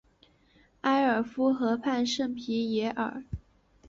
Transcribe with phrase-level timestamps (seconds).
[0.81, 3.23] 埃尔夫河畔圣皮耶尔。